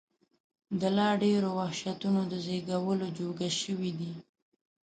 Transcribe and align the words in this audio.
د 0.79 0.83
لا 0.97 1.09
ډېرو 1.23 1.49
وحشتونو 1.59 2.21
د 2.31 2.33
زېږولو 2.45 3.07
جوګه 3.17 3.49
شوي 3.61 3.91
دي. 3.99 4.13